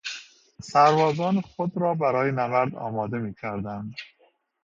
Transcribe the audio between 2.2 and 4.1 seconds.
نبرد آماده میکردند.